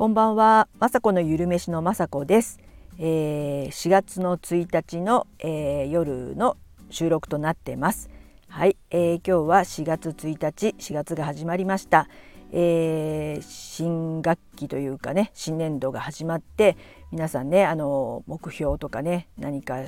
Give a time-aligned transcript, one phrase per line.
[0.00, 2.58] こんばんは、まさこのゆるめしのまさこです。
[2.98, 6.56] えー、4月の1日の、えー、夜の
[6.88, 8.08] 収録となってます。
[8.48, 12.08] はい、えー、今日は4月1日、4月が始まりました。
[12.50, 16.78] えー、新学期というかね、新年度が始まって、
[17.12, 19.80] 皆さんね、あの目標とかね、何か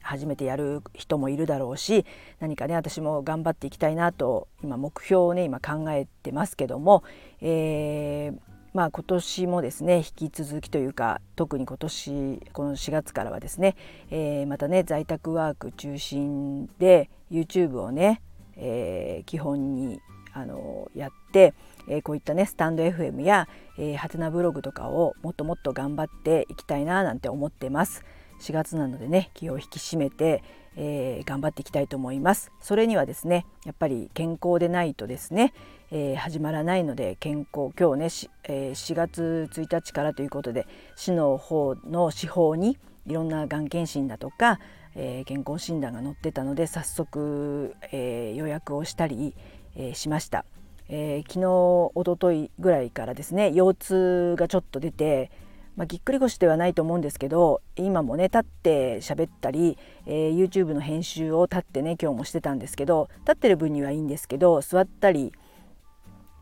[0.00, 2.06] 初めてやる人もいるだろうし
[2.38, 7.02] 何かね私も頑張っていきたいなと今目標をね今考えてますけども、
[7.40, 13.74] えー、まあ、今年もですね引き続きというか特に今年この4月からはですね、
[14.10, 18.20] えー、またね在宅ワーク中心で YouTube をね、
[18.54, 20.02] えー、基本に
[20.34, 21.54] あのやって、
[21.88, 23.48] えー、こういったねスタンド FM や、
[23.78, 28.04] えー、ハテナブログとかをもっともっと頑張っていきたいななんて思ってます。
[28.42, 30.42] 4月なのでね気を引き締めて、
[30.76, 35.52] えー、頑張っていきたいと思いますそれにはですねやっぱり健康でないとですね、
[35.90, 44.58] えー、始まらないので健康今日ね、えー、4月1日からということで市の方の司法にいろんながん検診だとか、
[44.94, 49.34] えー、健康診断が載ってたので早速、えー、予約をしたり、
[49.76, 50.44] えー、しました。
[50.88, 51.50] えー、昨日
[51.94, 55.32] おとといぐらいからですね腰痛がちょっと出て
[55.76, 65.32] まあ、ぎっくり腰ではないと思うんですけど今もね立って喋ったり、えー、YouTube の編集を立ってね今日もしてたんですけど立ってる分にはいいんですけど座ったり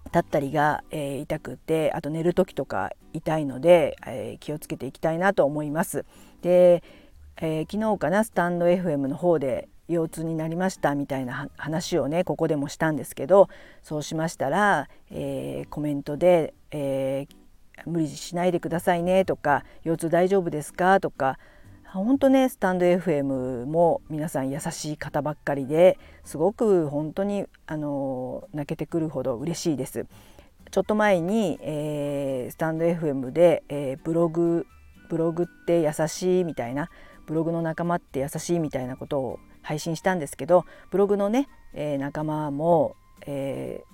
[0.06, 6.04] 立ったりが、えー、痛くてあと寝る時とか痛いので、えー、気をつけていきたいなと思います。
[6.42, 6.84] で、
[7.38, 13.48] えー、昨日かなスタンド FM の方で腰痛になりましたみたいな話をねここでもしたんですけど
[13.82, 17.43] そうしましたら、えー、コメントで、えー、
[17.86, 21.38] 無理しないでくださいねとか腰痛大丈夫ですかとか
[21.84, 30.06] 本当ねスタンド FM も皆さん優しい方ばっかりですごく本当にあの泣けてくるほど嬉しいです。
[30.72, 34.66] ちょっと前に、えー、スタンド FM で、えー、ブログ
[35.08, 36.90] ブログって優しいみたいな
[37.26, 43.84] ブログの仲間って優しいみたいなことを配信したんですけどブログのね、えー、仲間も、え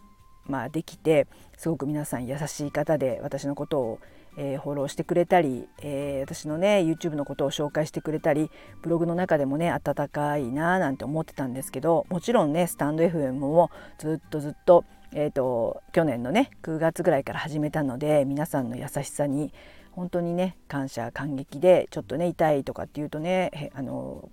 [0.47, 3.99] まあ、できてすごく皆さん優しい方で私のことを、
[4.37, 8.51] えー、フォローしてくれたり、えー、私のね YouTube のことを紹介してくれたり
[8.83, 19.53] ブログの中でもね温かいななんて思ってたんですけどもちろんねスタンド FM もずっとずっと,、えーと、去年のね9月ぐらいから始めたので皆さんの優しさに
[19.93, 24.31] 本当にね感謝感激でちょっとね痛いとかっていうとねあの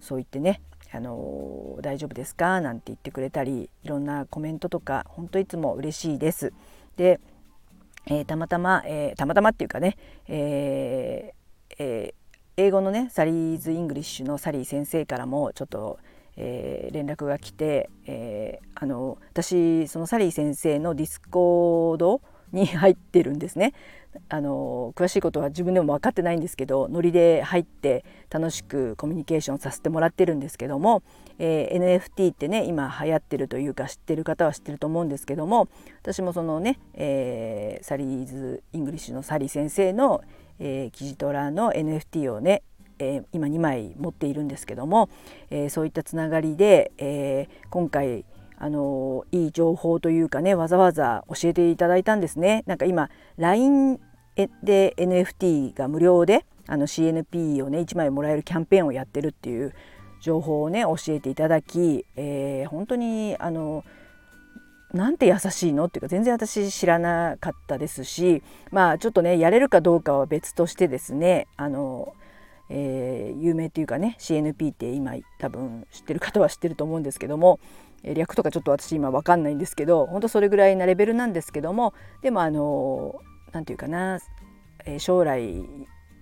[0.00, 0.60] そう言ってね
[0.92, 6.52] あの大丈夫ですか?」なんて言ってくれたりいろんなコメントとか本当いつも嬉しいです。
[6.96, 7.20] で、
[8.06, 9.96] えー、たまたま、えー、たまたまっていうかね、
[10.28, 11.34] え
[11.78, 12.14] え
[12.56, 15.98] 英語のね Sally's English のサリー先生からもちょっと、
[16.36, 22.20] え連絡が来て、えあの私そのサリー先生の Discord
[22.52, 23.74] に入ってるんですね。
[24.28, 31.02] あの詳しいことは自分でも分かってないんですけどノリで入って楽しくコミュニケーションさせてもらってるんですけども、
[31.38, 35.68] えー、NFT ってね今流行ってるというか知ってる方は知ってると思うんですけども
[36.02, 40.22] 私もそのね、えー、 Sally's English のサリー先生の、
[40.58, 42.62] えー、キジトラの NFT をね
[43.00, 45.08] えー、今2枚持っているんですけども、
[45.50, 48.24] えー、そういったつながりで、えー、今回
[48.60, 52.64] あのいい情報というかねわざわざ教えていただいたんですね。
[52.66, 54.00] なんか今 LINE
[54.62, 59.74] で NFT が無料であの CNP をね1枚もらえるキャンペーンをやってるっていう
[60.20, 63.84] 情報をね教えていただき、えー、本当にあの
[64.92, 72.14] なんて優しいのっていうか全然私知らなかったですしまあちょっとねやれるかどうかは別としてですねあの、
[72.70, 77.60] えー、有名っていうかね CNP って今多分知ってる方は知ってると思うんですけども
[78.02, 83.20] 略とかちょっと私今分かんないんですけど本当それぐらいなレベルなんですけどもでもあの
[83.52, 84.20] 何て言うかな、
[84.84, 85.64] え、将来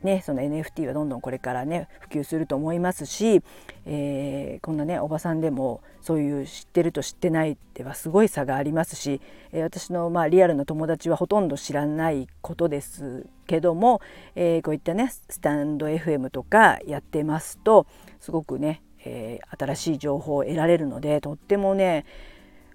[0.02, 3.42] ねその NFT はどんどんこれからね普及すると思いますし、
[3.84, 9.20] えー、こんなねおばさんでもそういう知ってると知ってないではすごい差がありますし、
[9.52, 14.00] えー、私のまあリアルな友達はほとんど知らないことですけども、
[14.34, 17.86] えー、こういったねスタンド FM とかやってますと
[18.20, 22.04] すごくね、えー、新しい情報を得られるのでとってもね、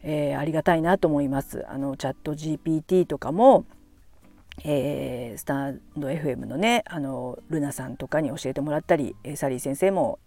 [0.01, 1.65] えー、ありがたいなと思います。
[1.69, 3.65] あのチャット GPT とかも
[4.63, 10.19] えー、スタンド FM のねあのルナさんとかに教えてもらったりサリー先生も、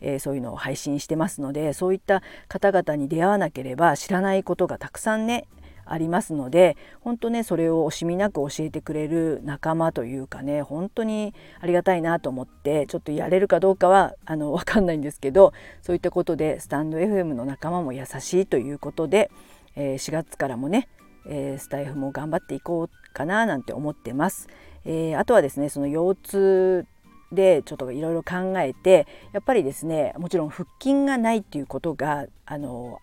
[0.00, 5.46] えー、そういうのを配信してますのでそういった方々に出会わなければ知らないことがたくさんね
[5.92, 15.52] ありますので本当ねそれを惜しみなく教えてくれる仲間というかね本当にありがたいなと思ってちょっとやれるかどうかはあの分かんないんですけど
[15.82, 19.30] そういったことでスタンド FM の仲間も優しいということで、
[19.76, 20.88] えー、4月からもね
[21.26, 24.48] えー、スタイフも頑張っていこうかななんて思ってます。
[24.84, 26.86] えー、あとはですねその腰痛
[27.32, 33.00] でちょっといろいろ考えてやっぱりですねもちろん腹筋がないっていうことがあの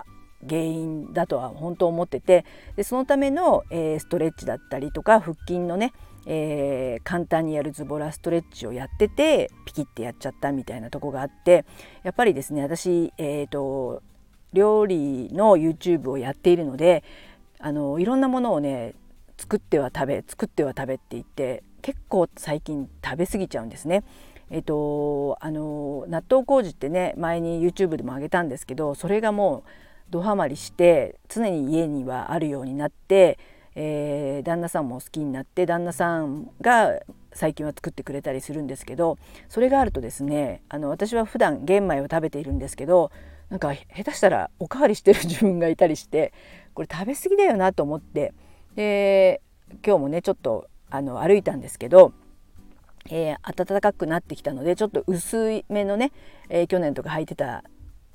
[0.47, 2.45] 原因だとは本当思ってて
[2.75, 5.93] でそのための、えー、ストレッチだったりとか腹筋のね、
[6.25, 11.65] えー、簡単にやるズボラストレッチをやっててピキってやっちゃったみたいなとこがあって
[12.03, 14.03] やっぱりですね私、えーと、
[14.53, 17.03] 料理の YouTube をやっているので
[17.59, 18.93] あのいろんなものをね
[19.37, 24.03] 作っては食べ作っては食べって言って結構最近食べ過ぎちゃうんですね。
[24.49, 29.69] えっと、あの納豆麹ってね前に YouTube でもあげたんですけどそれがもう
[30.09, 33.37] どハマりして常に家にはあるようになって、
[33.75, 36.99] えー、旦那さんも好きになって旦那さんが
[37.33, 39.17] 最近は作ってくれたりするんですけど
[39.49, 43.11] それがあるとですねあの私は普段玄米を食べているんですけど
[43.49, 46.33] なんか下手したらおかわりしてる自分がいたりして
[46.73, 48.33] これ食べ過ぎだよなと思って
[48.75, 49.41] で
[49.85, 52.13] 今日もねちょっとあの歩いたんですけど、
[53.09, 56.11] えー、暖かくなってきたのでちょっと薄いめのね、
[56.49, 57.63] えー、去年とか履いてた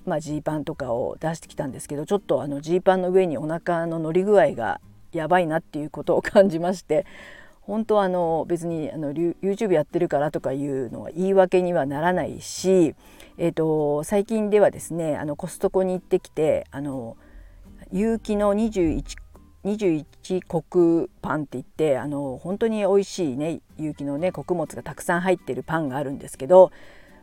[0.05, 4.81] まあ、ジーパンとかを出してきたんですけどちょっとあのジーパンの上にお腹の乗り具合が
[5.13, 7.07] やばいなっていうことを感じまして
[7.63, 12.97] 本当はあの別にあの YouTube やってるからとかいうのは言い訳にはならないし、
[13.39, 17.17] えーと、最近ではですねあのコストコに行ってきてあの
[17.93, 19.23] 有機の21
[19.65, 26.73] 21穀パンって言ってあの本当に美味しいね有機のね穀物がたくさん入ってるパンがあるんですけど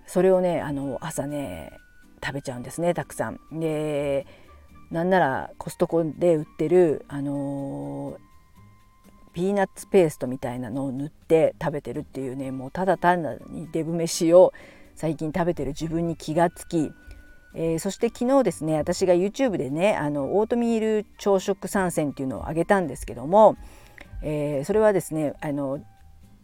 [0.07, 1.73] それをねあの朝ね
[2.23, 3.39] 食べちゃうんですねたくさん。
[3.51, 4.25] で
[4.91, 14.51] なんならコストコで売ってる、あのー、ピーナッツペーストみたいなのを塗って食べてるっていうねもうただ単にデブ飯を
[14.95, 16.91] 最近食べてる自分に気がつき、
[17.53, 23.57] えー、そして昨日ですね私が YouTube でねあのオートミール朝食参戦っていうのをあげたんですけども、
[24.23, 25.79] えー、それはですねあの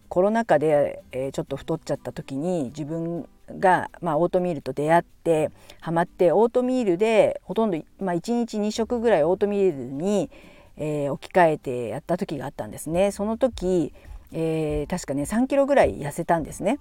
[0.07, 10.29] コロナ禍で、え、ちょっと太っちゃった時に自分が、まあ、オートミールと出会ってハマってオートミールでほとんど、まあ、1日2食ぐらいオートミールに、
[10.77, 13.11] えー、置き換えてやった時があったんですね。
[13.11, 13.93] その時、
[14.31, 16.79] えー、確かね3キロぐらい痩せたんですね。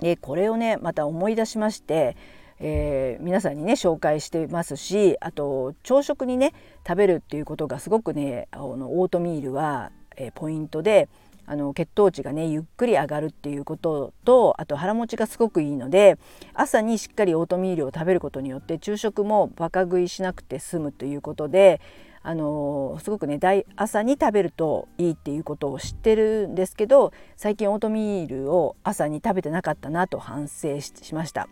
[0.00, 2.16] でこれをねまた思い出しまして、
[2.58, 6.52] えー、皆さんにね紹介してますしあと朝食にね
[6.86, 11.08] 食べるっていうことがすごくねあのオートミールは、えー、ポイントで
[11.46, 16.18] あの血糖値がねゆっくり上がるっていうこととあと腹持ちがすごくいいので
[16.54, 21.80] 朝にしっかりオートミールを食べることによって昼食もバカ食いしなくて済むということで
[22.22, 23.40] あのすごくね
[23.74, 31.48] 朝に食べるといいっていうことを知ってるんですけど最近オートミールを朝に食べてなかったなと反省しました。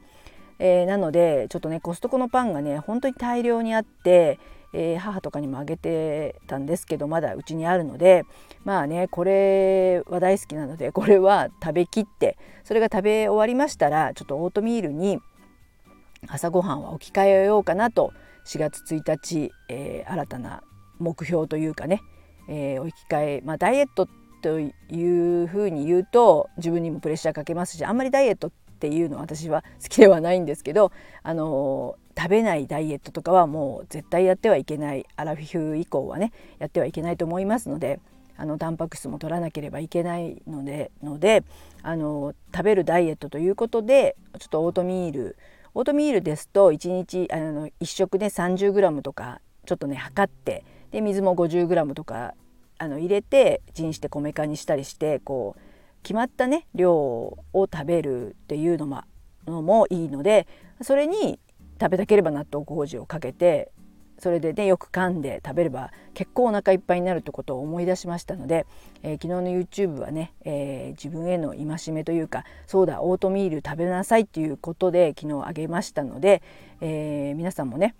[0.61, 4.39] えー、なのでちょっとねコストコのパンがね本当に大量にあって
[4.73, 8.25] えー、母とかにもあげてたんですけどまだうちにあるので
[8.65, 15.21] まあねこれは大好きなので これは食べきってそれが食べ終わりましたらちょっとオートミールに
[16.29, 18.13] 朝ごはんは置き換えようかなと
[18.47, 20.63] 4月1日、えー、新たな
[20.99, 22.03] 目標というかね、
[22.49, 24.07] えー、置き換えまあダイエット
[24.43, 24.73] とい
[25.45, 28.51] うふうに言うと自分にもプレッシャーかけますしあんまりダイエットっ
[28.81, 30.91] ていうのは私は好きではないんですけど
[31.23, 35.07] あの食べないダイエットとかはもう絶対やってはいけない。
[35.17, 38.01] アラフィフ以降はねやってはいけないと思いますので
[38.37, 41.45] あのタンパク質も取らなければいけないのでので
[41.83, 45.37] あの食べるダイエットということでちょっとオートミール
[45.75, 52.35] オートミールですと1日あの1食で 30g とかちょっとね測ってで水も 50g とか
[52.79, 55.61] あの入れてチンして米化にしたりしてこう
[56.03, 59.03] 決まったね量を食べるっていうのも
[59.47, 60.47] のもいいので
[60.83, 61.39] それに
[61.81, 63.73] 食べたければ納豆麹をかけて
[64.21, 68.67] それでねよく噛んで食べれば結構お腹いっぱいになるってことを思い出しましたので、
[69.03, 76.43] えー、昨日の YouTube はね、えー、自分への戒めというかそうだオートミール食べなさいっていうことで昨日あげましたので、
[76.83, 77.95] えー、皆さんもね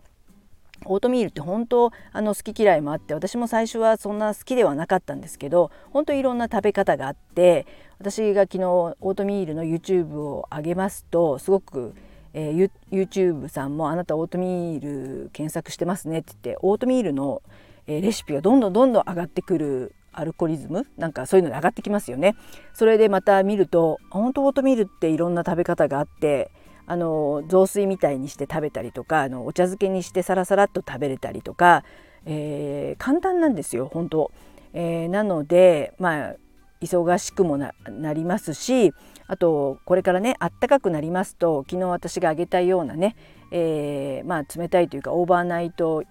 [0.85, 7.67] オートミールって本当あの好き嫌いもあって私も最初はそんな好きではなかったんですけど本当いろんな食べ方があって
[7.99, 11.95] 私が昨日オートミールの YouTube を上げますとすごく、
[12.33, 17.43] えー、YouTube さんも「あなたオートミール検索してますね」って言ってオートミールの、
[17.87, 22.35] えー、レシピがどんどんどんどん上がってくるアルコリズムなんかそういうので上がってきますよね。
[22.75, 26.51] それでまた見ると本当オートミールっていろんな食べ方があって
[26.87, 31.85] あの雑炊みたいにして食べたりとかあのお茶漬けにしてサラサラっと食べれたりとか、
[32.25, 34.33] えー、簡単なんですよ本当、
[34.73, 36.35] えー、なのでまあ
[36.81, 37.73] 忙しくもな
[38.13, 38.93] りますし
[39.27, 43.17] あとこれからねあったかくなりますと昨日私があげたようなね、
[43.53, 46.03] えー、まあ冷たいというかオーバーナイト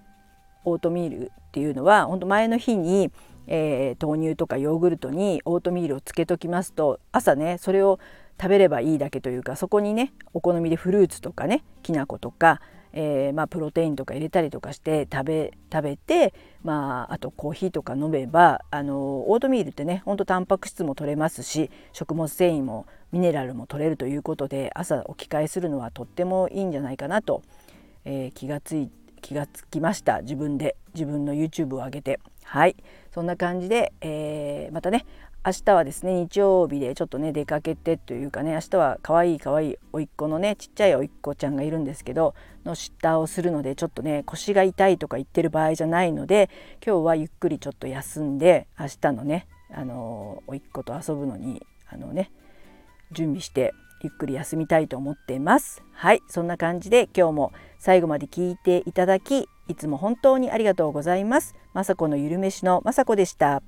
[0.65, 3.11] オートミールっていうのは本当前の日に
[3.51, 7.99] えー、豆乳とかヨーグルトにオートミールをつけときますと朝ねそれを
[8.39, 12.61] 食べればいいだけというかそこにねお好みでフルーツとかねきな粉とか、
[12.93, 27.41] えー、まあ、プロテインとか入れたりとかして食べ食べて、まあ、あとコーヒーとか飲めばあのオートミールってねほんとタンパク質も取れますし食物繊維もミネラルも取れるということで朝置き換えするのはとってもいいんじゃないかなと、
[28.05, 28.89] えー、気がつい
[29.21, 30.21] 気がつきました。
[30.21, 32.19] 自分で自分の YouTube を上げて。
[32.43, 32.75] はい。
[33.13, 35.05] そんな感じで、えー、またね
[35.45, 46.49] 明日はですね日曜日でちょっとね出かけてというかね明日は可愛い可愛い甥っ子のねちっちゃい甥っ子ちゃんがいるんですけどの下をするのでちょっとね腰が痛いとか言ってる場合じゃないので
[46.85, 52.31] 今日はゆっくりちょっと休んで明日のねあの甥っ子と遊ぶのにあのね
[53.11, 61.55] 準備してゆっくり休みたいと思っていますはいそんな感じで今日も最後まで聞いていただきいつも本当にありがとうございます。
[61.73, 63.61] まさこのゆるめしのまさこでした。